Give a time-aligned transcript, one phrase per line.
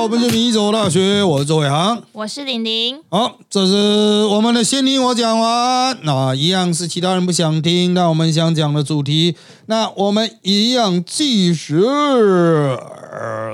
[0.00, 2.02] 好，我们是米走大学，我是周伟航。
[2.12, 3.02] 我是玲玲。
[3.10, 9.36] 好，这是我们的先听我讲完，那一样是其他人不想听，但我们想讲的主题，
[9.66, 11.82] 那我们一样计时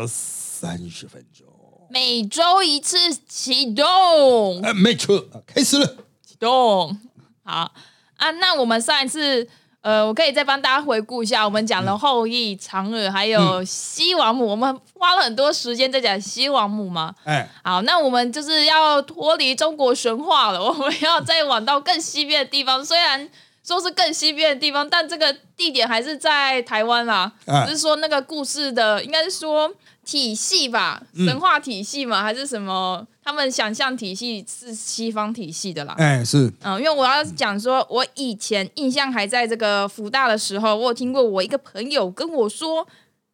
[0.07, 1.49] 三十分钟。
[1.91, 5.97] 每周一次启动，哎，没错，开始了。
[6.25, 6.97] 启动。
[7.43, 7.73] 好
[8.19, 9.49] 啊，那我们上一次。
[9.87, 17.15] 呃，我可以再帮大家回顾一下，我们讲了后羿、嫦娥，还有西王母，我们花了很多时间在讲西王母嘛。
[17.23, 22.85] 哎，好，那我们就是要脱离中国神话了， 我们要再往到更西边的地方。
[22.85, 23.29] 虽然
[23.63, 27.31] 说是更西边的地方，但这个地点还是在台湾啦。
[27.65, 29.73] 只是说那个故事的，应该是说。
[30.07, 33.07] 体系吧，神话体系嘛，还是什么？
[33.23, 35.95] 他们想象体系是西方体系的啦。
[35.99, 42.87] 哎，是，嗯，因为我要讲说，我以前印象还在这个福大的时候，我有听过我一个朋友跟我说。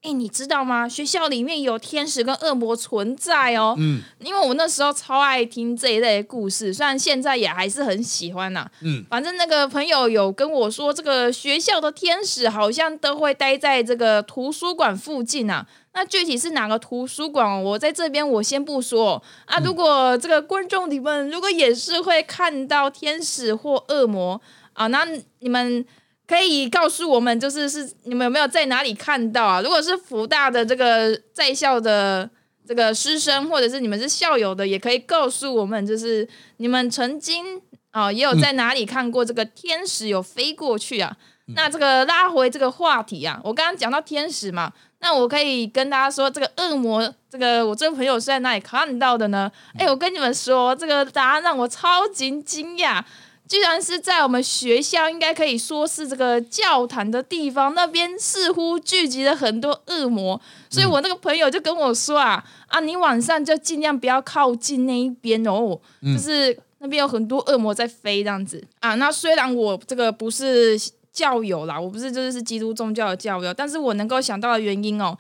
[0.05, 0.88] 哎，你知道吗？
[0.88, 3.77] 学校里面有天使跟恶魔存在哦。
[3.78, 8.68] 嗯，因为我那时候超爱听这一类故事，虽然现在也还是很喜欢呐。
[8.80, 15.64] 嗯，反正那个朋友有跟我说，这个学校的天使好像都会待在这个图书馆附近啊。
[15.94, 17.62] 那具体是哪个图书馆？
[17.62, 19.58] 我在这边我先不说啊。
[19.64, 24.40] 如果这个观众你们如果也是会看到天使或恶魔
[24.72, 25.06] 啊，那
[25.40, 25.84] 你们。
[26.24, 29.60] 可以告诉我们，就是是你们有没有在哪里看到啊？
[29.60, 32.30] 如果是福大的这个在校的
[32.66, 41.14] 这个师生，或者是你们是校友的，也可以告诉我们，就是你们曾经啊也有在哪里看过这个天使有飞过去啊？
[41.54, 44.72] 那这个拉回这个话题啊，我刚刚讲到天使嘛，
[45.03, 49.53] 那我可以跟大家说，这个恶魔，这个我这个朋友是在哪里看到的呢？
[49.78, 53.03] 哎，我跟你们说，这个答案让我超级惊讶。
[53.48, 68.95] 居然是在我们学校，应该可以说是这个教堂的地方，那边似乎聚集了很多恶魔，所以我那个朋友就跟我说啊啊，你晚上就尽量不要靠近那一边哦，就是那边有很多恶魔在飞这样子啊。
[68.95, 70.80] 那虽然我这个不是
[71.12, 75.17] 教友啦，我不是就是是基督宗教的教友，但是我能够想到的原因哦。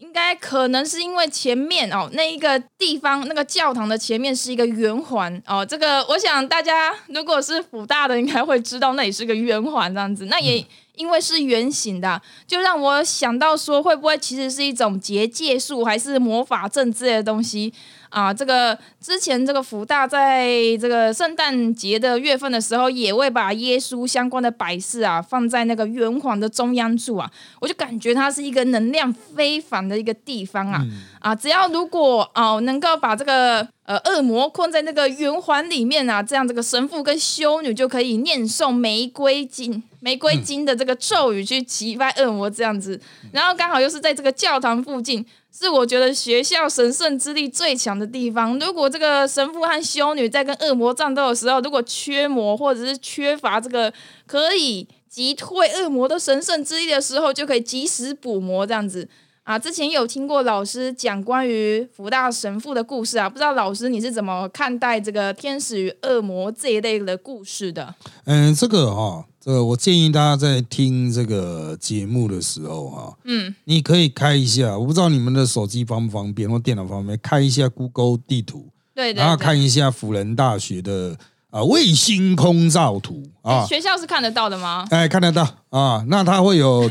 [0.00, 10.62] 应该可能是因为前面哦，那一个地方那个教堂的前面是一个圆环哦，这个我想大家如果是福大的应该会知道那里是个圆环这样子，那也
[10.96, 17.72] 因为是圆形的，就让我想到说会不会其实是一种结界术还是魔法阵之类的东西。
[18.14, 20.46] 啊，这个之前这个福大在
[20.80, 27.28] 这个圣诞节的月份的时候，也会把耶稣相关的摆饰啊放在那个圆环的中央处啊，
[27.60, 30.80] 我就感觉它是一个能量非凡的一个地方啊
[31.18, 31.34] 啊！
[31.34, 43.00] 只要如果哦能够把这个呃恶魔困在那个圆环里面啊，这样这个神父跟修女就可以念诵玫瑰经玫瑰经的这个咒语去击败恶魔这样子，
[43.32, 45.24] 然后刚好又是在这个教堂附近。
[45.56, 48.58] 是我觉得学校神圣之力最强的地方。
[48.58, 53.92] 如果这个神父和修女在跟恶魔战斗的时候，如果缺魔或者是缺乏这个
[54.26, 59.08] 可以击退恶魔的神圣之力的时候，就可以及时补魔这样子
[59.44, 59.58] 啊。
[59.58, 67.94] 之前有听过老师讲关于福大神父的故事啊，不知道老师你是怎么看待这个天使与恶魔这一类的故事的？
[68.24, 69.24] 嗯，这个哈。
[69.44, 81.18] 这个我建议大家在听这个节目的时候哈，嗯，你可以开一下，我不知道你们的手机方不方便或电脑方便，开一下 Google 地图，对，然后看一下辅仁大学的
[81.50, 84.86] 啊卫星空照图啊，学校是看得到的吗？
[84.88, 86.90] 哎，看得到啊，那它会有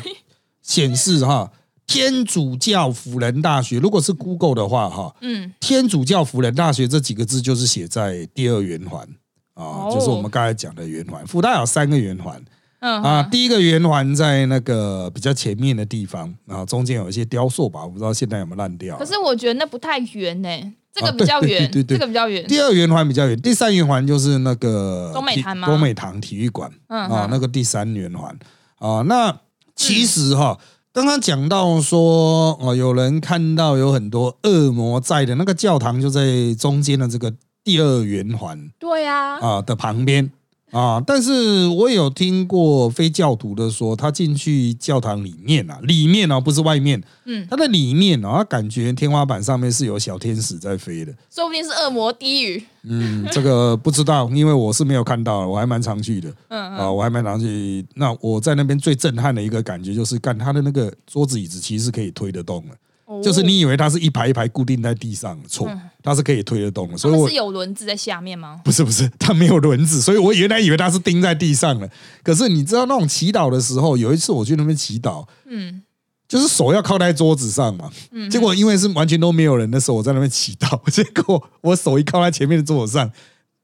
[0.62, 1.52] 显示哈，
[1.88, 9.08] 天主教辅仁大学，如果是 Google 的话哈，嗯，天主教辅仁大学这几个字就是写在第二圆环。
[9.56, 12.44] 啊，就是我们刚才讲的圆环，福大有三个圆环，
[12.80, 18.98] 嗯啊，第一个圆环在那个比较前面的地方，然后中间有一些雕塑吧，我不知道现在有没有烂掉。
[18.98, 20.50] 可是我觉得那不太圆呢，
[20.92, 22.48] 这个比较圆，对对，这个比较圆。
[22.48, 25.68] 第二圆环比较圆，第三圆环就是那个中美堂吗？
[25.68, 28.36] 中美堂体育馆，嗯啊，那个第三圆环
[28.80, 29.40] 啊，那
[29.76, 30.58] 其实哈，
[30.94, 37.34] 刚刚讲到说哦，有人看到有很多恶魔在的那个教堂就在中间的这个。
[37.66, 40.30] 第二圆环，对呀，啊的旁边
[40.74, 56.74] 啊，但是我有听过非教徒的说，他进去教堂里面啊，里面哦不是外面，嗯，他的里面啊，他感觉天花板上面是有小天使在飞的，说不定是恶魔低语，嗯，这个不知道，因为我是没有看到，我还蛮常去的，嗯。
[56.76, 62.76] 啊，我还蛮常去，那我在那边最震撼的一个感觉就是，干他的那个桌子椅子其实是可以推得动的。
[63.22, 65.70] 就是你以为它是一排一排固定在地上，错，
[66.02, 66.98] 它是可以推得动的。
[66.98, 68.62] 所以我是有轮子在下面吗？
[68.64, 71.90] 不是不是，它没有轮子，所以我原来以为它是钉在地上的。
[72.24, 75.84] 可是你知道那种祈祷的时候，有一次我去那边祈祷，嗯，
[76.28, 77.92] 就是手要靠在桌子上嘛。
[78.32, 83.12] 结果因为是完全都没有人的时候，我在那边祈祷， 结果我手一靠在前面的桌子上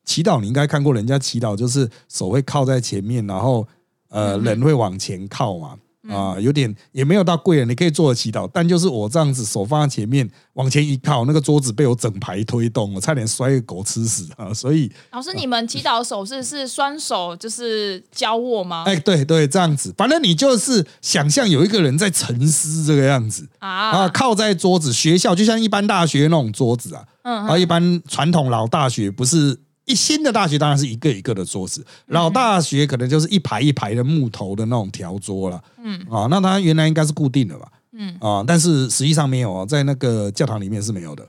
[0.04, 3.68] 祈祷，你应该看过人家祈祷，就是手会靠在前面，然后
[4.10, 5.75] 呃人会往前靠嘛。
[6.07, 14.54] 啊，有点也没有到贵了，你可以做祈祷，但就是我这样子手放在前面，往前一靠，那个桌子被我整排推动，我差点摔个狗吃屎啊！
[14.54, 18.86] 所以 老师，你们祈祷手势是双手就是交握吗？
[18.88, 29.60] 哎，对对，这样子，反正你就是想象有一个人在沉思这个样子啊啊，靠在桌子，学校就像一般大学那种桌子啊，嗯，啊，一般传统老大学不是。
[29.89, 35.62] 一新的大学当然是一个一个的桌子，老大学可能就是一排一排的木头的那种条桌了。
[35.83, 37.68] 嗯啊，那它原来应该是固定的吧？
[37.94, 41.27] 嗯啊，但是实际上没有，在那个教堂里面是没有的。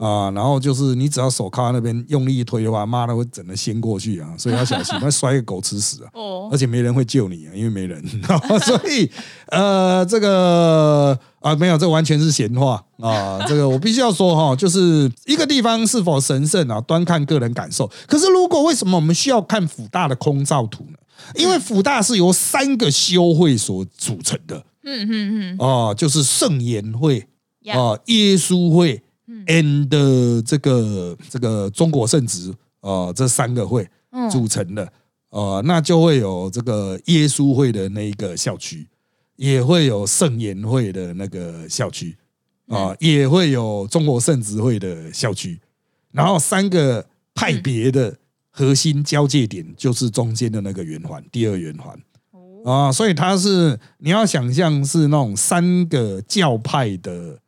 [0.00, 4.34] 啊，然后就是你只要手靠在那边用力一推的话，妈的会整个掀过去啊！
[4.38, 6.08] 所以要小心，会摔个狗吃屎啊！
[6.18, 8.02] 哦，而且没人会救你啊，因为没人。
[8.64, 9.10] 所以
[9.48, 13.38] 呃，这个啊，没有，这完全是闲话啊！
[13.46, 17.86] 这个我必须要说哈，就是一个地方是否神圣啊，端看个人感受。
[18.06, 20.96] 可是如果为什么我们需要看辅大的空照图呢？
[21.34, 24.64] 因为辅大是由三个修会所组成的。
[24.82, 25.56] 嗯嗯嗯。
[25.58, 27.20] 哦，就是圣言会
[27.66, 29.02] 啊，耶稣会。
[29.46, 33.88] And 这个这个中国圣职啊，这三个会
[34.30, 34.92] 组成的
[35.30, 38.88] 呃，那就会有这个耶稣会的那一个校区，
[39.36, 42.16] 也会有圣言会的那个校区
[42.66, 45.60] 啊，也会有中国圣职会的校区，
[46.10, 48.16] 然后三个派别的
[48.50, 51.96] 核心交界点就是中间的那个圆环，第二圆环
[52.64, 57.38] 啊，所以它是你要想象是那种三个教派的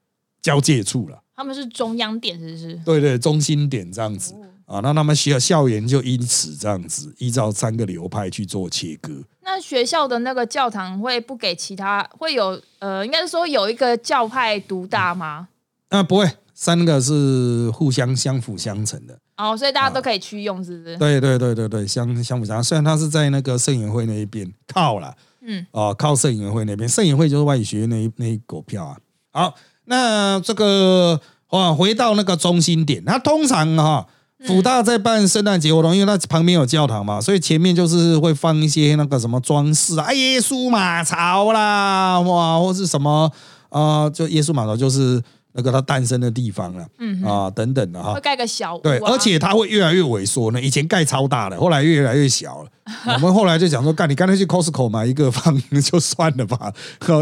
[0.40, 1.21] 交界处了。
[1.42, 2.80] 他们是中央点，是不是？
[2.84, 4.32] 对对，中心点这样子
[4.64, 9.12] 啊，那他们学校校园就因此这样子，依照三个流派去做切割。
[9.40, 12.08] 那学校的那个教堂会不给其他？
[12.16, 15.48] 会有呃，应该是说有一个教派独大吗？
[15.88, 19.18] 啊，不会，三个是互相相辅相成的。
[19.36, 20.96] 哦，所以大家都可以去用，是不是？
[20.96, 22.62] 对对对对对，相相辅相成。
[22.62, 28.96] 虽然他是在那个圣言会那一边靠了，嗯，哦，靠圣言会那边，圣言会就是外语学院那一那一股票啊。
[29.32, 29.54] 好，
[29.86, 31.20] 那这个。
[31.52, 34.06] 哇，回到那个中心点，那通常哈，
[34.46, 43.31] 福大在办圣诞节活动，因为它旁边有教堂嘛，所以前面就是会放一些那个什么装饰啊，耶稣马槽啦，哇，或是什么
[43.69, 45.22] 啊，就耶稣马槽就是
[45.52, 52.69] 那个他诞生的地方了，嗯啊等等的哈，会盖个小对，而且它会越来越萎缩呢，以前盖超大的，后来越来越小了。
[53.14, 56.72] 我们后来就讲说，干你干脆去 Costco 买一个放就算了吧，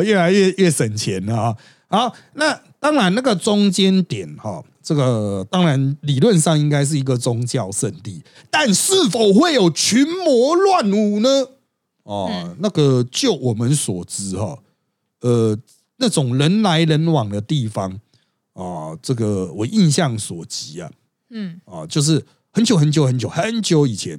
[0.04, 1.56] 越来越越省钱了啊。
[1.88, 2.56] 好，那。
[2.80, 11.28] 当然，那个中间点哈，这个当然理论上应该是一个宗教圣地，但是否会有群魔乱舞呢？
[12.04, 14.58] 哦，那个就我们所知哈，
[15.20, 15.56] 呃，
[15.98, 18.00] 那种人来人往的地方
[18.54, 20.90] 啊，这个我印象所及啊，
[21.28, 24.18] 嗯，啊，就是很久很久很久很久以前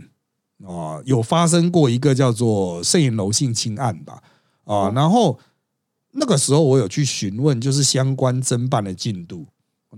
[0.64, 4.22] 啊，有发生过一个叫做圣言楼性侵案吧，
[4.66, 5.40] 啊，然后。
[6.14, 9.46] 那个时候我有去询问，就是相关侦办的进度，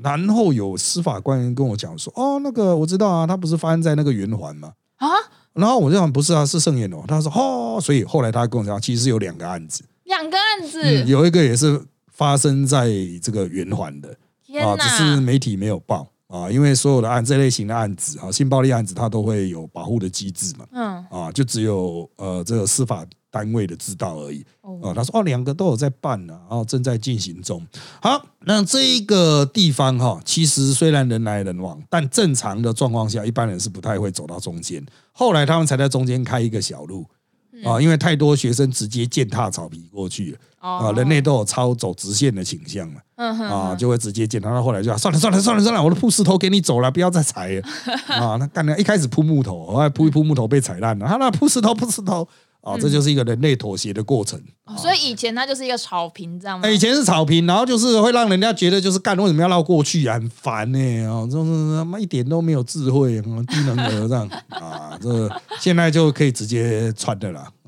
[0.02, 5.10] 然后有司法官员跟我讲说：“哦，那个我知道啊，他不是发生在那个圆环吗？”啊，
[5.54, 7.04] 然后我就讲不是啊，是盛宴哦。
[7.08, 12.90] 他说：“哦，所以后来他跟我讲，其实有两个案子，两个案子，有一个也是发生在
[13.22, 14.10] 这个圆环的，
[14.62, 27.66] 啊，只是媒体没有报啊，因为所有的案这类型的案子啊，性暴力案子，它都会有保护的机制嘛，嗯，啊，就只有呃这个司法。”单位的知道而已哦，他说哦，两个都有在办呢，然后正在进行中。
[28.00, 34.86] 好，那这一个地方哈，其实虽然人来人往，但正常的状况下，一般人是不太会走到中间。
[35.12, 37.08] 后来他们才在中间开一个小路
[37.66, 44.50] 啊，因为太多学生直接践踏草皮过去了啊，人类都有超走直线的倾向嘛，啊，就会直接见他。
[44.50, 47.62] 到后来就算了算了算了算了，我的铺石头给你走了，不要再踩了
[48.08, 48.38] 啊。
[48.40, 52.28] 那干了，一开始铺木头，后来铺一铺木头被踩烂了，他那铺石头铺石头。
[52.62, 54.42] 啊，这就是一个人类妥协的过程。
[54.78, 56.70] 所以以前它就是一个草坪，这样吗？
[56.70, 64.98] 以前是草坪，然后就是会让人家觉得就是干为什么要绕过去啊，很烦呢啊，就是他妈一点都没有智慧，低能儿这样啊。
[65.02, 65.30] 这
[65.60, 67.63] 现在就可以直接穿的了啊，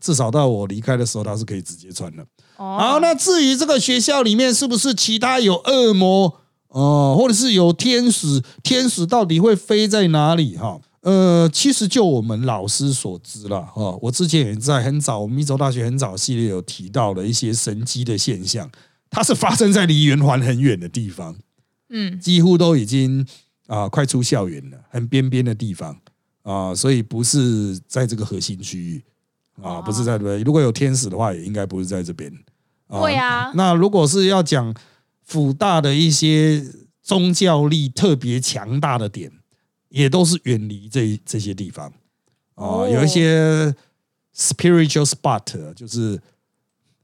[0.00, 2.26] 至少到我离开的时候，它是可以直接穿的。
[2.56, 8.42] 好，那至于这个学校里面是不是其他有恶魔哦，或者是有天使？
[8.62, 10.56] 天使到底会飞在哪里？
[10.56, 10.80] 哈？
[11.02, 18.70] 呃，其实就我们老师所知了哈，我之前也在很早，我们一州大学很早系列有提到的一些神机的现象，
[19.08, 21.34] 它是发生在离圆环很远的地方，
[21.88, 23.26] 嗯，几乎都已经
[23.66, 25.96] 啊快出校园了，很边边的地方
[26.42, 29.02] 啊，所以不是在这个核心区域
[29.62, 30.40] 啊，不是在这边。
[30.42, 32.32] 如果有天使的话，也应该不是在这边
[32.88, 33.52] 啊对啊。
[33.54, 34.74] 那如果是要讲
[35.22, 36.64] 辅大的一些
[37.02, 39.30] 宗教力特别强大的点，
[39.88, 41.92] 也都是远离这这些地方
[42.54, 43.74] 哦，有一些
[44.36, 46.20] spiritual spot，就是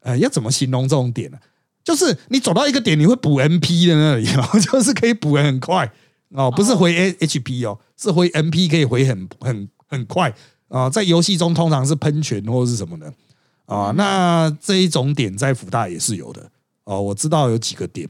[0.00, 1.38] 呃，要怎么形容这种点呢？
[1.82, 5.92] 就是你走到一个点，你会补 MP 的那里哦，就是可以补的很快
[6.30, 10.34] 哦，不是回 HP 哦，是回 MP 可以回很很很快
[10.68, 10.90] 啊。
[10.90, 13.12] 在游戏中通常是喷泉或者是什么的
[13.66, 13.92] 啊。
[13.96, 16.50] 那这一种点在福大也是有的
[16.84, 18.08] 哦，我知道有几个点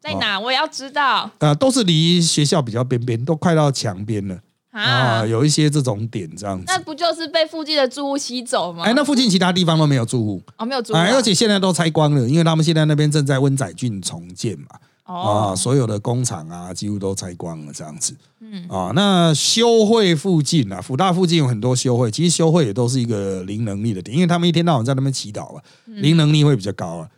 [0.00, 1.30] 在哪，我也要知道。
[1.38, 4.38] 呃，都是离学校比较边边，都快到墙边了。
[4.70, 8.84] 啊，有一些这种点这样子，那不就是被附近的住户吸走吗？
[8.84, 14.66] 哎，那附近其他地方都没有住户哦，没有住户，而且现在都拆光了，因为他们现在那边正在温仔郡重建嘛，
[15.14, 27.08] 啊，所有的工厂啊几乎都拆光了这样子，嗯啊，那修会附近啊，福大附近有很多修会，其实修会也都是一个零能力的点，因为他们一天到晚在那边祈祷啊，零能力会比较高啊，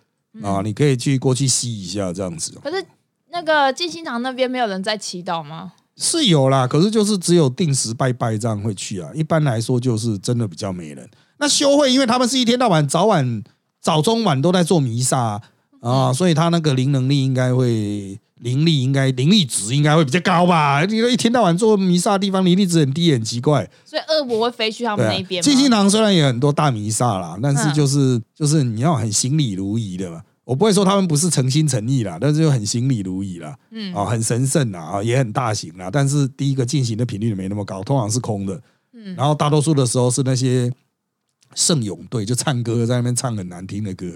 [0.42, 2.52] 啊，你可以去过去吸一下这样子。
[2.62, 2.84] 可是
[3.30, 5.72] 那个静心堂那边没有人在祈祷吗？
[5.96, 9.10] 是有啦，可是就是只有定时拜拜这样会去啊。
[9.14, 11.08] 一般来说就是真的比较没人。
[11.38, 13.42] 那修会，因为他们是一天到晚早晚
[13.80, 15.42] 早中晚都在做弥撒啊，
[16.12, 20.84] 所以他那个灵能力应该会灵力应该灵力值应该会比较高吧？
[20.84, 23.68] 你说一天到晚做弥撒的地方灵力值很低，很奇怪。
[23.84, 25.42] 所以恶魔会飞去他们那边。
[25.42, 30.22] 静心堂虽然有很多大弥撒啦，但是就是就是你要很行礼如仪的嘛。
[30.44, 35.90] 我不会说他们不是诚心诚意啦，但是就很行礼如仪啦，嗯，啊，很神圣啦，啊，也很大型啦。
[35.92, 38.58] 但是第一个进行的频率没那么高，通常是空的，
[38.94, 40.72] 嗯，然后大多数的时候是那些
[41.54, 44.06] 圣咏队就唱歌在那边唱很难听的歌。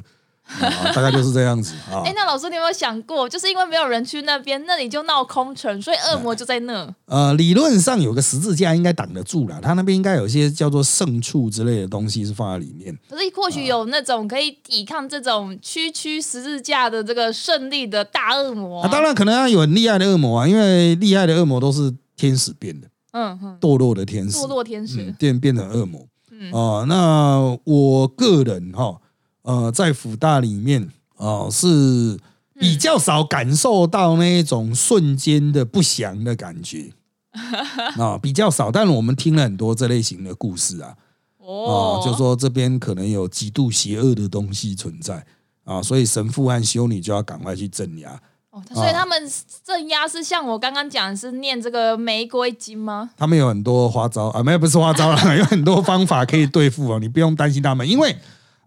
[0.95, 2.03] 大概就是这样子啊。
[2.05, 6.95] 哎，那老师，你有没有想过，就是因为没有人去那边，那里就闹空城，所以恶魔就在那。
[7.07, 12.95] 呃，理论上有个十字架应该挡得住了，他那边应该有一些叫做圣处之类的东西是放在里面。
[13.09, 18.83] 可是或许有那种可以抵抗这种区区十字架的这个胜利的大恶魔。
[18.83, 26.07] 啊，当然可能要有很厉害的恶魔啊，因为厉害的恶魔都是天使变的，嗯哼，堕落的天使，堕落天使变变成恶魔。
[26.31, 28.99] 嗯啊，那我个人哈。
[29.43, 32.19] 呃，在福大里面啊，是
[32.59, 36.93] 比较少感受到那种瞬间的不祥的感觉
[37.99, 38.71] 啊，比较少。
[38.71, 40.95] 但是我们听了很多这类型的故事啊，
[41.39, 45.25] 哦，就说这边可能有极度邪恶的东西存在
[45.65, 48.21] 啊，所以神父和修女就要赶快去镇压。
[48.51, 49.29] 哦，所以他们
[49.65, 53.11] 镇压是像我刚刚讲是念这个玫瑰经吗？
[53.17, 58.17] 他们有很多花招啊，没有不是花招了， 有很多方法可以对付哦，你不用担心他们，因为。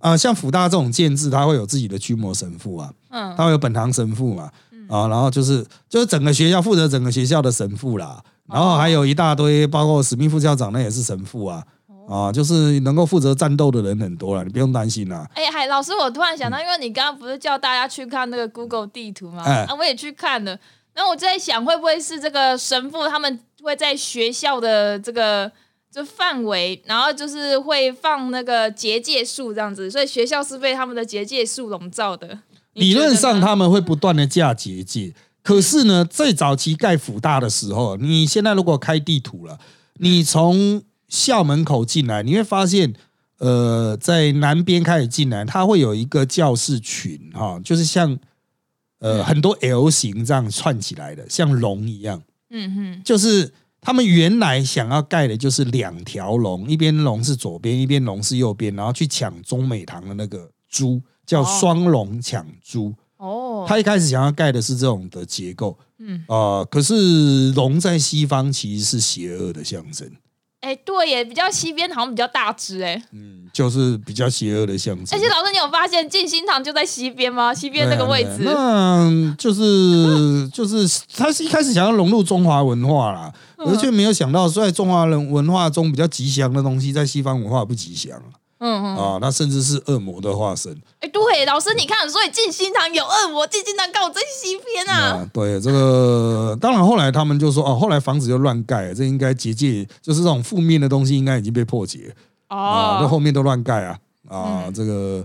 [0.05, 4.51] 啊，像福大这种建制，他会有自己的驱魔神父啊，嗯，他会有本堂神父嘛，
[4.87, 11.63] 啊，然后就是就是整个学校负责整个学校的神父啦，然后还有一大堆，包括史密副校长那也是神父啊，
[12.07, 15.27] 啊，就是能够负责战斗的人很多了，你不用担心啦。
[15.33, 19.41] 哎，海老师，我突然想到，因为你刚刚不是叫大家去看那个 Google 地图吗？
[19.41, 20.55] 啊，我也去看了，
[20.93, 25.51] 然后我在想，会不会是这个神父他们会在学校的这个。
[25.95, 32.37] 就范围，然后就是会放那个结界树这样子，所以学校是被他们的结界树笼罩的。
[32.73, 39.57] 理论上他们会不断的架结界，可是呢，最早期盖辅大的时候，你现在如果开地图了，
[39.99, 42.93] 你从校门口进来，你会发现，
[43.37, 48.19] 呃，在南边开始进来，它会有一个教室群哈，就是像
[48.99, 52.21] 呃很多 L 型这样串起来的，像龙一样。
[52.49, 53.53] 嗯哼，就是。
[53.85, 62.91] 他们原来想要盖的就是两条龙，一边龙是左边，一边龙是右边，然后去抢中美堂的那个猪，叫双龙抢猪。
[63.17, 65.77] 哦，他一开始想要盖的是这种的结构。
[65.99, 70.09] 嗯，啊，可是龙在西方其实是邪恶的象征。
[70.65, 72.99] 哎，对耶，比较西边好像比较大只哎。
[73.11, 75.05] 嗯，就是比较邪恶的象征。
[75.11, 77.53] 而且老师，你有发现静心堂就在西边吗？
[77.53, 78.39] 西边那个位置。
[78.39, 88.19] 那就是就是他是一开始想要融入中华文化啦，而却没有想到在中华人文化中比较吉祥的东西，在西方文化不吉祥。
[88.65, 90.75] 嗯嗯啊，那甚至是恶魔的化身。
[90.99, 95.29] 哎，对，老师你看，所以静心堂有恶魔，静心堂告我在西边啊。
[95.31, 102.15] 对，这个当然后来他们就说，哦，后来房子就乱盖，这应该结界，就是这种负面的东西应该已经被破解。
[102.49, 105.23] 哦，那后面都乱盖啊啊，这个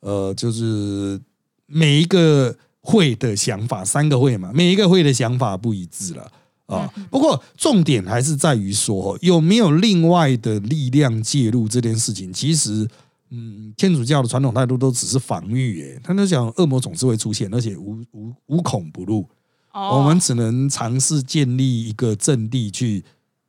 [0.00, 1.20] 呃，就是
[1.66, 6.30] 每一个会的想法，三个会嘛，每一个会的想法不一致了。
[6.68, 12.30] 啊，不过重点还是在于说，有没有另外的力量介入这件事情？
[12.30, 12.86] 其实，
[13.30, 19.26] 嗯，天主教的传统态度都只是防御，耶，他都讲恶魔总是会出现，而且无无无孔不入。
[19.72, 23.04] 我们只能尝试建立一个阵地去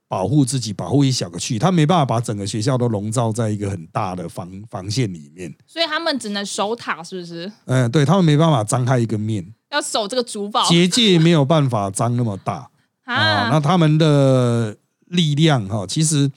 [0.08, 7.52] 保护自己，保护一小个区，他没办法把整个学校都笼罩在一个很大的防防线里面，所以他们只能守塔，是不是？
[7.66, 12.70] 嗯，对他们没办法张开一个面，要守这个主堡，结界没有办法张那么大
[13.16, 13.50] 啊。
[13.50, 14.76] 那他们的
[15.08, 16.30] 力量哈，其实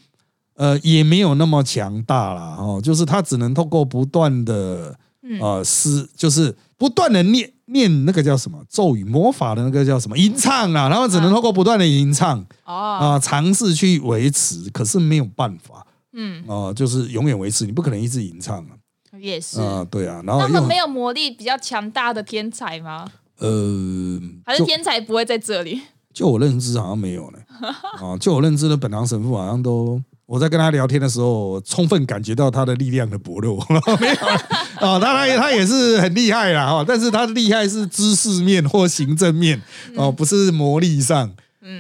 [0.54, 4.96] 呃也没有那么强大了哦，就是他只能透过不断的
[5.40, 7.52] 呃施，就是不断的念。
[7.66, 18.76] 念那个叫什么咒语魔法的那个叫什么吟唱啊，然后只能透过不断的吟唱哦啊尝试去维持，可是没有办法，嗯啊，就是永远维持，你不可能一直吟唱啊，
[19.18, 23.08] 也是啊，对啊，然后他们没有魔力比较强大的天才吗？
[23.38, 25.80] 呃，还是天才不会在这里？
[26.12, 27.38] 就我认知好像没有呢，
[28.00, 30.00] 啊，就我认知的本堂神父好像都。
[30.24, 33.62] 我在跟他聊天的时候，充分感觉到他的力量的薄弱。
[34.00, 34.14] 没有
[34.88, 39.60] 啊，当然他也是很厉害啦哈，但是他的厉害是知识面或行政面
[39.94, 41.30] 哦，不是魔力上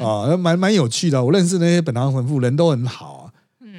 [0.00, 1.24] 啊，蛮蛮有趣的。
[1.24, 3.30] 我认识那些本堂神父，人都很好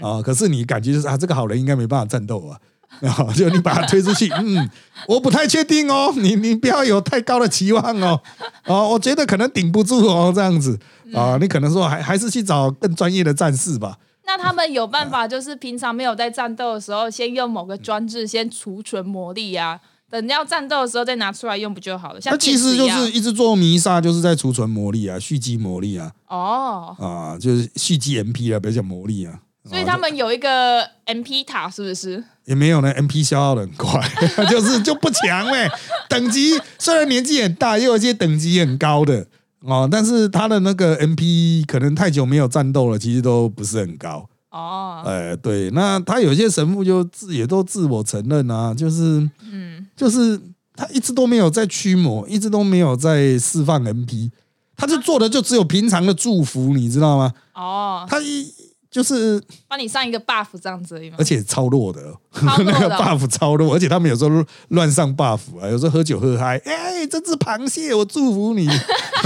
[0.01, 2.57] 啊啊，可是你感觉就是啊，这个好人应该没办法战斗啊
[3.03, 4.69] 啊， 就你把它推出去， 嗯，
[5.07, 8.19] 我不太确定哦，你你不要有太高的期望哦，
[8.65, 10.79] 哦，我觉得可能顶不住哦，这样子
[11.13, 13.98] 啊，你可能说还还是去找更专业的战士吧。
[14.25, 19.77] 那他们有办法，就是平常没有在战斗的时候，先用某个装置先储存魔力啊，
[20.10, 22.22] 等要战斗的时候再拿出来用不就好了？
[22.22, 26.10] 像其实就是一直做弥撒，就是在储存魔力啊，蓄积魔力啊。
[26.29, 29.39] 哦，啊，就是蓄积 MP 啊，不要讲魔力啊。
[29.69, 32.24] 所以他们有一个 MP 塔，是不是？
[32.45, 34.01] 也没有呢，MP 消耗的很快，
[34.50, 35.71] 就是就不强呗。
[36.09, 39.25] 等级虽然年纪很大，也有一些等级很高的。
[39.62, 44.27] 哦，但是他的那个 MP 可能太久没有战斗了，其实都不是很高。
[44.51, 50.38] 哦，哎，对，那他有些神父就自也都自我承认啊，就是，嗯，就是
[50.75, 54.29] 他一直都没有在驱魔，一直都没有在释放 MP，
[54.75, 57.33] 他就做的就只有平常的祝福，你知道吗？
[57.53, 58.53] 哦，他一。
[58.93, 62.00] 就是帮你上一个 buff 这样子，而且超弱的，
[62.63, 68.70] 那个 buff 超弱，而且他们有时候乱上 buff 啊，有时候喝酒喝嗨，哎，这只螃蟹我祝福你，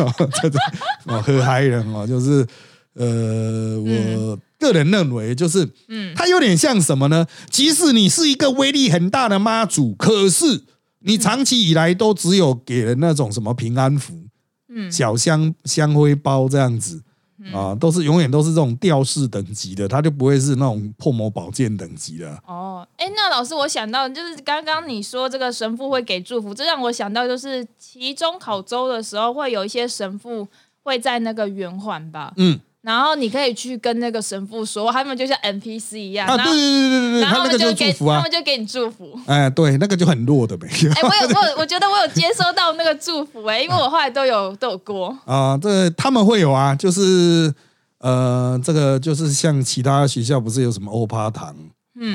[1.22, 2.48] 喝嗨了哦，就是
[2.94, 7.28] 呃，我个人认为就是，嗯，它有点像什么呢？
[7.50, 10.63] 即使你是一个威力很大的妈祖，可是
[11.00, 14.13] 你长期以来都只有给人那种什么平安符，
[14.74, 17.04] 嗯，小香香灰包这样子。
[17.54, 22.38] 啊，都是永远都是这种吊饰等级的，他就不会是那种破魔宝剑等级的。
[22.45, 30.47] 哦，哎，那老师，我想到就是刚刚你说这个神父会给祝福，这让我想到就是期中考周的时候，会有一些神父
[30.84, 32.34] 会在那个圆环吧。
[32.38, 32.60] 嗯。
[32.88, 39.19] 然后你可以去跟那个神父说，他们就像 NPC 一样啊，对对对对对，他们就祝福啊，他们就给你祝福。
[39.26, 40.65] 哎，对，那个就很弱的呗。
[40.95, 45.60] 哎，我有我我觉得我有接收到那个祝福哎，因为我后来都有都有过啊。
[45.62, 47.54] 这他们会有啊，就是
[48.00, 51.54] 呃，这个就是像其他学校不是有什么欧趴堂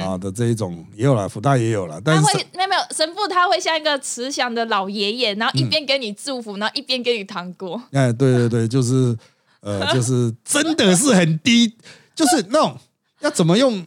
[0.00, 2.22] 啊的这一种也有了，福大也有了，但是
[2.56, 7.78] 没有没有神父他会像一个慈祥的老爷爷，然后一边给你祝福，然后一边给你糖果。
[7.92, 9.14] 哎，对对对，就是。
[9.62, 11.74] 呃，就是 真的是很低，
[12.14, 12.76] 就是那种
[13.20, 13.86] 要怎么用？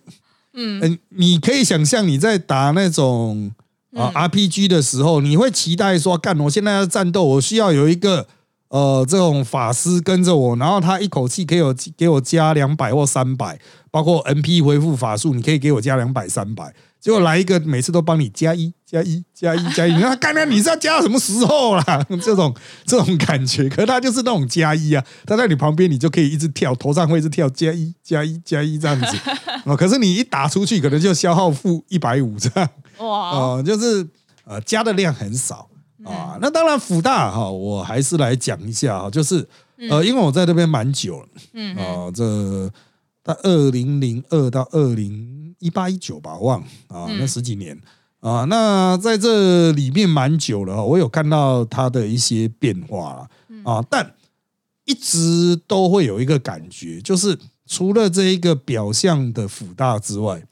[0.53, 3.51] 嗯，你可以想象你在打那种
[3.93, 8.25] 啊 RPG 的时候，你会期待说，干，我现在要战斗，我需要有一个
[8.69, 13.59] 呃这种法师跟着我，然后他一口气给我给我加两百或三百，
[13.91, 16.73] 包括 NP 回复法术，你可以给我加两百三百。
[17.05, 22.03] 结果来一个，每次都帮你加一加一加一加一，你看，刚刚你是要加到什么时候啦？
[22.19, 22.51] 这种
[22.83, 29.05] 这种感觉，可他就是那种加一啊，他在你旁边，你就可以一直跳，头上会一直跳加一加一加一这样子
[29.65, 29.75] 啊。
[29.77, 33.05] 可是你一打出去，可能就消耗负一百五这样哇，
[33.37, 34.07] 哦，就是
[34.45, 35.69] 呃加的量很少
[36.03, 36.39] 啊。
[36.41, 39.47] 那当然辅大哈，我还是来讲一下哈，就是
[39.91, 42.23] 呃，因为我在这边蛮久了，嗯啊，这
[43.25, 45.33] 在二零零二到二零。
[45.59, 46.59] 一八一九吧，我忘
[46.89, 47.75] 啊，那十几年。
[48.19, 53.27] 啊，那在这里面蛮久了，我有看到它的一些变化了
[53.63, 54.13] 啊，但
[54.83, 60.43] 一直都会有一个感觉，就是除了这一个表象的辅大之外，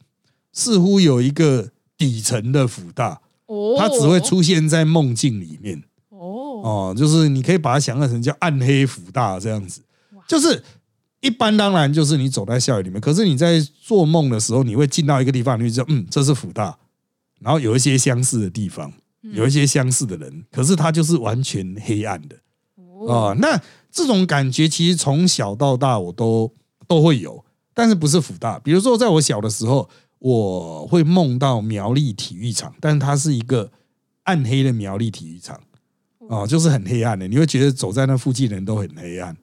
[0.53, 9.81] 似乎有一个底层的辅大，哦，它只会出现在梦境里面，哦，哦，就是你可以把它想象成叫暗黑福大这样子，
[10.25, 10.63] 就是。
[11.23, 16.77] 一般当然就是你走在校园里面，可是你在做梦的时候，你会进到一个地方，你就嗯，这是福大，
[17.39, 22.35] 然后有一些相似的地方，有一些相似的人，可是它就是完全黑暗的
[23.07, 23.33] 啊。
[23.39, 23.57] 那
[23.89, 26.53] 这种感觉其实从小到大我都
[26.87, 28.59] 都会有，但是不是福大。
[28.59, 33.71] 比如说在我小的时候，我会梦到苗栗体育场，但是它是一个
[34.23, 35.57] 暗黑的苗栗体育场
[36.27, 39.33] 啊，就是很黑暗的，你会觉得走在那附近的人都很黑暗。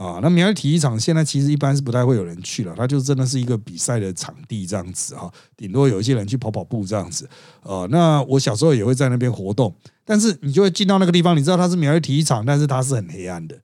[0.00, 7.28] 啊，那苗栗体育场现在其实一般是不太会有人去了，它就真的是一个比赛的场地这样子哈，顶多有一些人去跑跑步这样子。
[7.64, 9.74] 呃，那我小时候也会在那边活动，
[10.06, 13.54] 但是你就会进到那个地方，你知道它是苗栗体育场，但是它是很黑暗的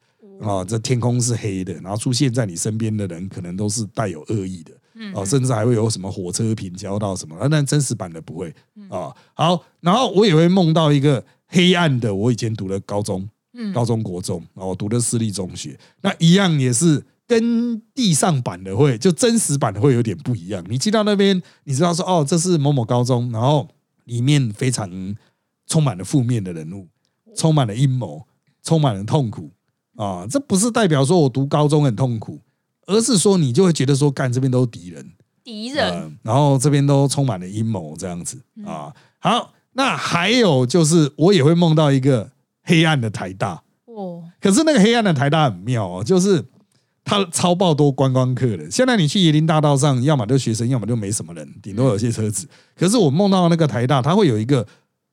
[0.43, 4.73] 啊，这天空是黑的，然后出现在你身边的人可能都是带有恶意的，
[5.15, 8.55] 哦，甚至还会有什么火车平交道什么，但真实版的不会
[8.91, 9.11] 啊。
[9.33, 13.27] 好，然后我也会梦到一个黑暗的，我以前读的高中。
[13.73, 20.65] 高中国中，然后读的私立中学，那一样也是跟地上版的会就真实版的会有点不一样。
[20.69, 23.69] 你进到那边，你知道说哦，这是某某高中，然后
[24.05, 24.91] 里面非常
[25.67, 26.87] 充满了负面的人物，
[27.35, 28.27] 充满了阴谋，
[28.63, 29.51] 充满了痛苦
[29.97, 30.27] 啊！
[30.31, 32.41] 这不是代表说我读高中很痛苦，
[32.87, 38.95] 而是说你就会觉得说，干这边都是敌人，敌人，然后这边都充满了阴谋这样子啊。
[39.19, 42.36] 好，那还有就是我也会梦到一个。
[42.67, 46.45] 黑暗的台大哦，可是那个黑暗的台大很妙哦，就是
[47.05, 48.71] 它超爆多观光客的。
[48.71, 52.47] 现在你去椰林大道上，要么就学生，要么就没什么人，顶多有些车子。
[52.77, 54.67] 可是我梦到那个台大，它会有一个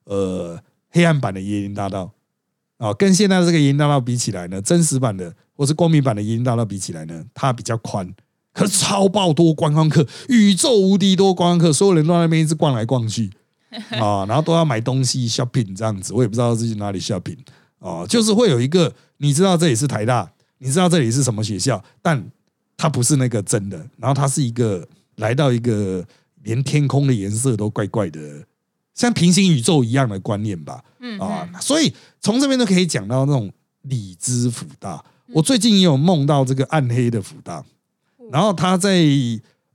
[0.05, 2.11] 呃黑暗版的椰林大道
[2.77, 8.11] 啊，跟现在这个椰林大道比起来呢，真实版的或是光明版的椰林大道比起来呢，它比较宽，
[8.51, 13.31] 可是超爆多观光客，宇宙无敌多观光客，所有人都在那边一直逛来逛去。
[13.99, 17.37] 啊， 然后都要买东西 shopping 这样子，我也不知道自己哪里 shopping
[17.79, 22.23] 啊，就是会有一个，你知道这里是台大，你知道这里是什么学校，但
[22.77, 26.05] 它不是那个真的，然后它是一个来到一个
[26.43, 28.19] 连天空的颜色都怪怪的，
[28.93, 33.51] 像平行宇宙一样的观念吧，嗯啊，所以从这边都可以讲到那种
[33.83, 35.03] 理知辅大。
[35.33, 37.63] 我最近也有梦到这个暗黑的辅大，
[38.31, 39.03] 然后他在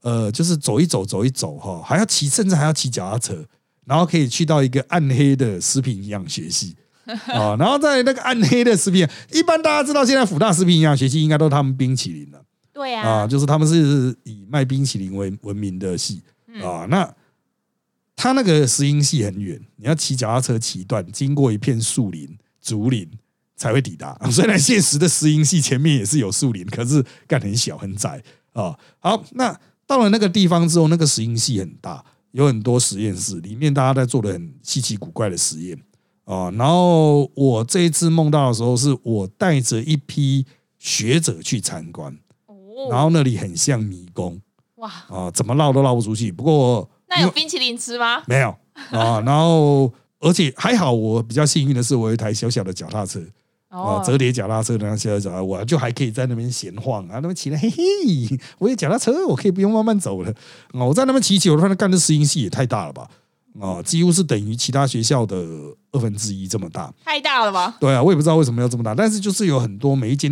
[0.02, 3.44] 呃，就是走一走，走一走哈，还要骑，甚至还要骑脚踏车。
[3.88, 12.42] 然后可以去到一个暗黑的食品营养学系啊， 然后在那个暗黑的食品，一般大家知道现在福大食品营养学系应该都是他们冰淇淋了，
[12.74, 16.22] 对呀，啊，就是他们是以卖冰淇淋为闻名的系
[16.62, 16.86] 啊。
[16.90, 17.10] 那
[18.14, 23.08] 他那个石英系很远，你要骑脚踏车骑段，经过一片树林、竹林
[23.56, 24.18] 才会抵达。
[24.30, 28.22] 虽然现实的石英系前面也是有树林，可是干很小很窄
[28.52, 28.76] 啊。
[28.98, 32.04] 好，那到了那个地方之后，那个石英系很大。
[32.32, 35.78] 有很多实验室，里面大家在做的很稀奇古怪的实验
[36.24, 36.50] 啊。
[36.52, 40.46] 然后我这一次梦到的时候，是我带着一批
[40.78, 42.16] 学者去参观，
[42.90, 44.40] 然后那里很像迷宫，
[44.76, 46.30] 哇啊，怎么绕都绕不出去。
[46.30, 48.22] 不过那有冰淇淋吃吗？
[48.26, 48.54] 没有
[48.90, 49.20] 啊。
[49.22, 53.20] 然后而且还好，我比较幸运的是，我有一台小小的脚踏车。
[53.68, 60.32] 啊，折叠脚踏车那些脚踏，我就还可以在那边闲晃啊，那边骑了，嘿嘿，我有脚踏车，我可以不用慢慢走了
[60.72, 60.84] 啊。
[60.84, 63.08] 我在那边骑骑，我发现干的实验室也太大了吧？
[63.60, 65.36] 啊，几乎是等于其他学校的
[65.92, 67.76] 二分之一这么大，太大了吧？
[67.80, 70.30] 对啊，我也不知道为什么要这么大，但是就是有很多每一间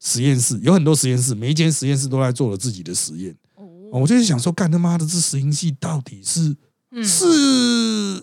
[0.00, 3.34] 实验室，有很多实验室，每一间实验室都在做了自己的实验。
[3.56, 3.66] 哦，
[4.00, 6.56] 我就是想说，干他妈的，这实验室到底是
[7.02, 8.22] 是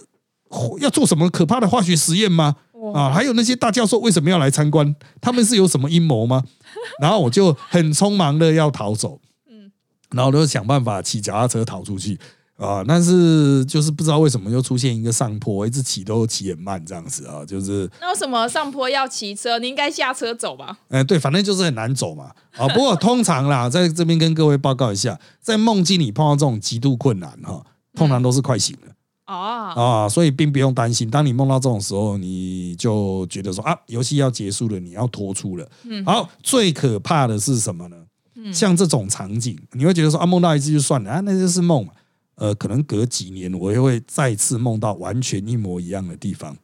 [0.80, 2.56] 要做什么可怕的化学实验吗？
[2.94, 4.96] 啊，还有那些大教授为什么要来参观？
[5.22, 6.44] 他们是有什么阴谋吗？
[7.00, 9.72] 然后我就很匆忙的要逃走，嗯，
[10.12, 12.20] 然后就想办法骑脚踏车逃出去
[12.58, 12.84] 啊。
[12.88, 17.46] 但是就是不知道为什么又出现一个上坡，一直骑都骑很慢这样子啊。
[17.46, 19.60] 就是那为什么上坡要骑车？
[19.60, 20.80] 你应该下车走吧？
[20.89, 22.32] 哎，对，反正就是很难走嘛。
[22.58, 27.63] 啊，不过通常啦，在这边跟各位报告一下，在梦境里碰到这种极度困难哈，
[27.96, 28.94] 通常都是快醒了。
[29.32, 31.10] 哦啊，所以并不用担心。
[31.10, 35.70] 当你梦到这种时候，你就觉得说啊，游戏要结束了，你要脱出了。
[35.84, 37.96] 嗯，好，最可怕的是什么呢？
[38.36, 41.94] 嗯，像这种场景，你会觉得说啊，梦到一次就算了啊，那就是梦嘛。
[42.36, 46.58] 呃，可能隔几年，我又会再次梦到完全一模一样的地方。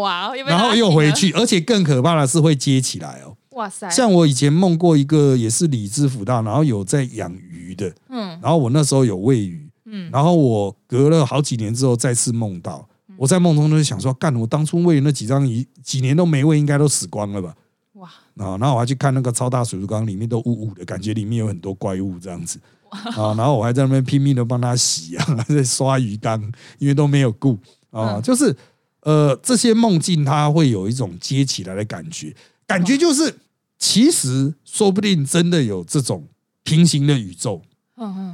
[0.00, 3.34] 哇，然后又回去，而且更可怕的是会接起来哦。
[3.56, 3.88] 哇塞！
[3.90, 7.92] 像我以前梦过一个，也是李知府大，然后有在养鱼的。
[8.08, 9.65] 嗯，然后我那时候有喂鱼。
[9.86, 17.54] 嗯，然后我隔了好几年之后再次梦到，我在梦中就想说，干，我当初喂那几张鱼，几年都没喂，应该都死光了吧？
[17.94, 18.08] 哇！
[18.36, 22.60] 啊，然后我还去看那个超大水族缸，里面都雾雾的，感觉里面有很多怪物这样子。
[22.90, 26.40] 啊，然后我还在那边拼命的帮他洗啊， 在刷鱼缸，
[26.78, 27.58] 因为都没有顾
[27.90, 28.20] 啊。
[28.20, 28.54] 就是
[29.02, 32.34] 呃，这些梦境它会有一种接起来的感觉，
[32.66, 33.38] 感觉就是
[33.78, 36.26] 其实说不定真的有这种
[36.64, 37.62] 平行的宇宙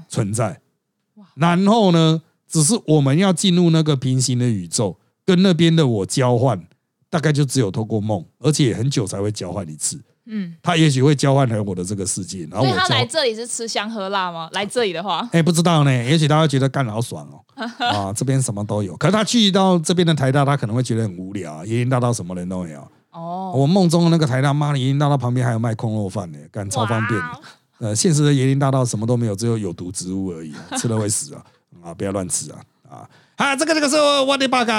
[0.08, 0.61] 存在。
[1.34, 2.22] 然后呢？
[2.48, 6.62] 只是我们要进入那个平行的宇宙，跟那边的我交换，
[7.08, 9.98] 大概就只有透过梦，而且很久才会交换一次。
[10.26, 14.50] 嗯，他也许会交换来我的这个世界，然后他来这里是吃香喝辣吗？
[14.52, 15.90] 来这里的话， 哎，不知道呢。
[15.90, 17.40] 也许他会觉得干好爽哦，
[17.88, 18.94] 啊，这边什么都有。
[18.98, 27.18] 可是他去到这边的台大，他可能会觉得很无聊，啊，林大道什么人都没有哦，我梦中的那个台大妈的延林大道旁边还有卖空肉饭呢，干超方便。
[27.82, 31.44] 呃，现实的延林大道什么都没有，只有有毒植物而已， 吃了会死啊！
[31.82, 32.58] 啊，不要乱吃啊！
[32.88, 34.70] 啊，啊，这个这个是我的 bug。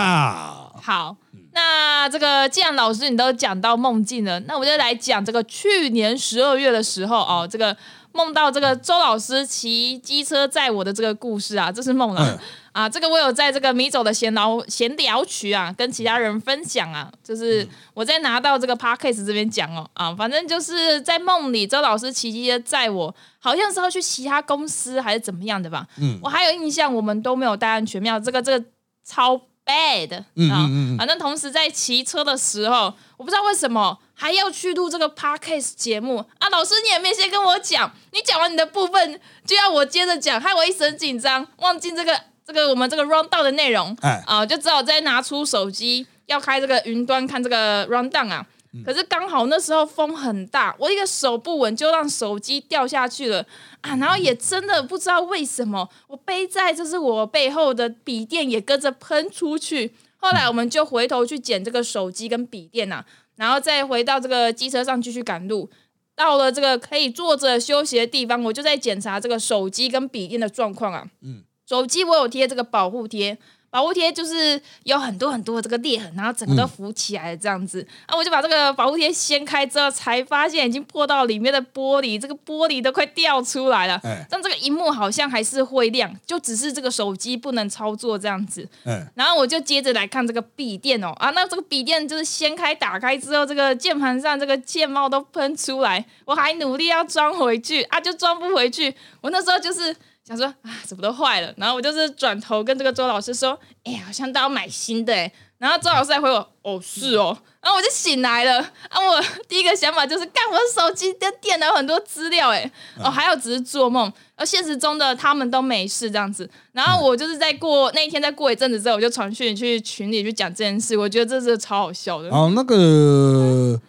[0.81, 1.13] 好，
[1.51, 7.75] 那这个既然老师你都讲到梦境了，那我就来讲这个去年十二月的时候哦，这个。
[8.13, 12.39] 梦到这个周老师骑机车载我的这个故事啊，这是梦啊
[12.71, 12.88] 啊！
[12.88, 25.86] 这个我有在这个米走的闲聊闲聊区啊，跟其他人分享啊，就是我在拿到这个 podcast 这边讲哦啊，反正就是在梦里，周老师骑机车载我，好像是要去其他公司还是怎么样的吧？
[25.99, 28.65] 嗯，我还有印象，我们都没有戴安全帽，这个这个
[29.04, 30.69] 超 bad 啊！
[30.97, 33.99] 反正同时在骑车的时候，我不知道为什么。
[34.15, 36.47] 还要去录这个 podcast 节目啊！
[36.49, 48.45] 老师，你也没先跟我讲，你讲完你的部分就要我接着讲，害我一身紧张，忘记这个这个我们这个 round down 的内容，哎啊，就只好再拿出手机要开这个云端看这个 round down 啊。
[48.83, 53.45] 可是刚好那时候风很大，我一个手不稳就让手机掉下去了
[53.81, 53.95] 啊！
[53.97, 59.93] 然后也真的不知道为什么，我背在就是我背后的笔电也跟着喷出去。
[60.17, 63.05] 后来我们就回头去捡这个手机跟笔电呐。
[63.36, 65.69] 然后再回到这个机车上继续赶路，
[66.15, 71.07] 到了这个可以坐着休息的地方，我就在检查这个手机跟笔电的状况啊。
[71.21, 73.38] 嗯，手机我有贴这个保护贴。
[73.73, 77.83] 保护贴就是有很多很多的这个裂痕，然后整个都浮起来这样子。
[78.05, 83.99] 啊，我就把这个保护贴掀开之后，才发现已经破到里面的玻璃，这个玻璃都快掉出来了。
[84.29, 88.69] 但这个荧幕好像还是会亮，就只是这个手机不能操作这样子。
[88.86, 89.03] 嗯。
[89.15, 98.93] 然后我就接着来看这个笔电哦，啊，那这个笔电就是掀开打开之后，这个键盘上这个键帽都喷出来，我还努力要装回去，啊，就装不回去。
[99.21, 99.95] 我那时候就是。
[100.25, 101.53] 想说啊，怎么都坏了？
[101.57, 108.59] 然后我就是转头跟这个周老师说：“哎呀，好像都要买新的哎。”然后周老师还回我：“哦，是哦。”然后我就醒来了。
[108.59, 112.69] 啊，我第一个想法就是，干我手机的电脑很多资料哎。
[113.03, 116.49] 哦，还有只是做梦，而现实中的他们都没事这样子。
[116.71, 120.95] 然后我就是在过那一天，再过一阵子之后，我就传讯去群里去讲这件事。
[120.95, 122.29] 我觉得这是超好笑的。
[122.29, 123.79] 哦，那个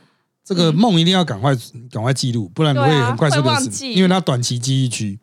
[0.45, 1.55] 这个梦一定要赶快
[1.93, 5.21] 赶快记录，不然会很快速的忘记，因为它短期记忆区。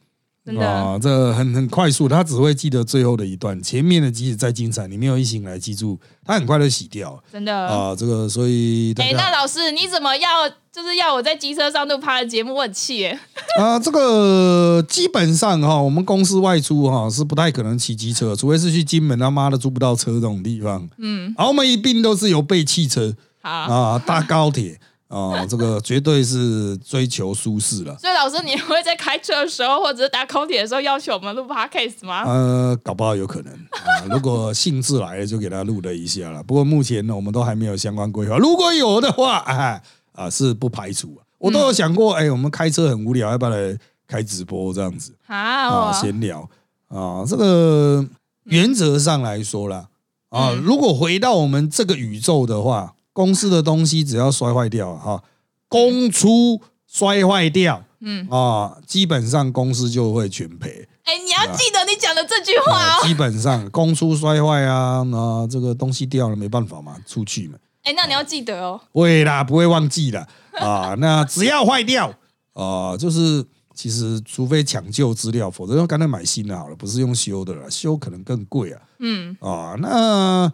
[0.60, 7.24] 啊，这很很快速，他只会记得最后的一段，前面的即使再精彩，你没有一醒来记住，他很快就洗掉。
[7.32, 12.56] 真的啊，这个所以，哎，那老师你怎么要就是要我在机车上录拍的节目？
[12.56, 13.20] 我很气耶。
[13.62, 20.90] 啊，这个基本上哈，我们公司外出哈是不太可能骑机车，除非是去金门他妈的租不到车这种地方。
[20.98, 24.80] 嗯，我们一并都是有备汽车，好啊，搭高铁。
[25.12, 27.98] 哦，这个绝对是追求舒适了。
[27.98, 32.24] 所以老师，你会在开车的时候或者是搭空铁的时候要求我们录 podcast 吗？
[32.26, 34.08] 呃，搞不好有可能啊。
[34.10, 36.42] 如果兴致来了，就给他录了一下了。
[36.42, 38.38] 不过目前呢，我们都还没有相关规划。
[38.38, 41.20] 如果有的话，哎啊，是不排除。
[41.38, 45.92] 我都有想过，哎，我们开车很无聊，要不要来开直播这样子啊？
[45.92, 46.50] 闲聊
[46.88, 48.08] 啊，这个
[48.46, 49.90] 原则上来说啦，
[50.30, 52.94] 啊，如果回到我们这个宇宙的话。
[53.14, 55.22] 公司的东西只要摔坏掉哈，
[55.68, 60.88] 公出摔坏掉，嗯啊，基本上公司就会全赔。
[61.04, 63.06] 哎，你要记得你讲的这句话哦。
[63.06, 67.58] 基本上公出摔坏啊，那这个东西掉了没办法嘛，出去嘛。
[67.84, 68.80] 哎，那你要记得哦。
[68.94, 70.96] 会啦，不会忘记的啊。
[71.00, 72.14] 那只要坏掉
[72.54, 73.44] 啊，就是
[73.74, 78.82] 其实除非抢救资料，否则用干脆买新的好了，不是用修的了，修可能更贵啊。
[79.00, 80.52] 嗯啊，那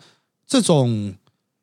[0.47, 1.13] 这种。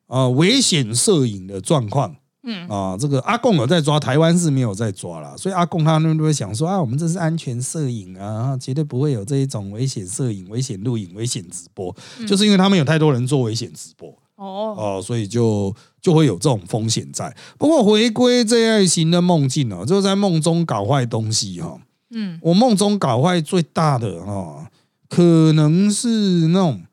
[0.07, 11.95] 啊，危险摄影的状况，嗯啊，这个阿贡有在抓，台湾是没有在抓了，所以阿贡他们都会想说啊，我们这是安全摄影啊，绝对不会有这一种危险摄影、危险录影、危险直播，
[12.27, 17.35] 就是因为他们有太多人做危险直播哦哦，所以就就会有这种风险在。
[17.57, 21.79] 不过回归这类型的梦境哦，就在梦中搞坏东西哈，
[22.11, 24.69] 嗯，我梦中搞坏最大的哈，
[25.09, 26.83] 可能是那种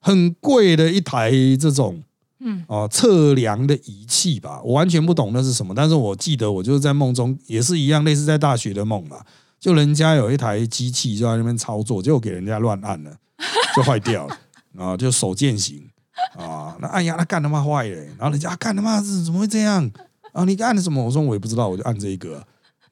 [0.00, 2.02] 很贵的一台这种。
[2.40, 9.16] 嗯哦，测量的仪器吧，我完全不懂那是什么，但是我记得我就是在梦中也是一样，类似在大学的梦嘛，
[9.58, 13.16] 就人家有一台机器就在那边操作，结果给人家乱按了，
[13.74, 14.38] 就坏掉了
[14.76, 15.82] 啊，就手贱型
[16.36, 19.90] 啊，那按呀，那干他妈坏了，然后人家干他妈是怎么会这样
[20.32, 20.44] 啊？
[20.44, 21.02] 你按的什么？
[21.02, 22.36] 我说我也不知道，我就按这一个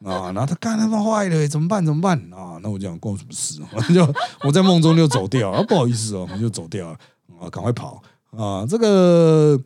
[0.02, 1.84] 啊，然后他干他妈坏了，怎么办？
[1.84, 2.58] 怎么办啊？
[2.62, 3.60] 那我讲关我什么事？
[3.92, 6.98] 就我在梦中就走掉啊，不好意思哦，我就走掉了
[7.38, 8.02] 啊，赶快跑。
[8.36, 9.58] 啊，这个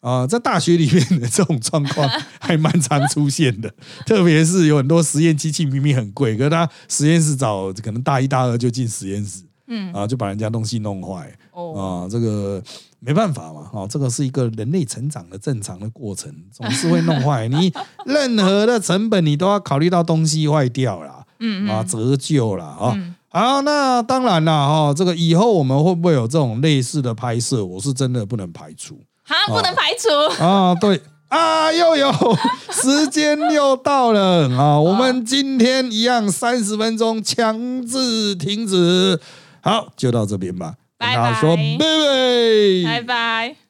[0.00, 2.08] 啊，在大学里面的这种状况
[2.40, 3.72] 还蛮常出现的，
[4.06, 12.62] 特别是有很多实验机器明明很贵，可是他实验室找可能大一大二就进实验室，嗯啊，就把人家东西弄坏哦啊，这个
[12.98, 17.46] 没办法嘛，哦，这个是一个人类成长的正常的过程，总是会弄坏。
[17.48, 17.72] 你
[18.06, 22.96] 任何的成本，你都要考虑到东西坏掉了，嗯啊，折旧了啊。
[23.30, 27.64] 好，那当然了哈，这个以后我们会不会有这种类似的拍摄？
[27.64, 31.00] 我是真的不能排除，啊，不能排除啊，对。
[31.30, 32.12] 啊，又有
[32.74, 34.80] 时间又到了啊！
[34.80, 39.16] 我们今天一样三十分钟强制停止，
[39.62, 40.74] 好，就到这边吧。
[40.98, 43.69] 拜拜，说拜拜，拜拜。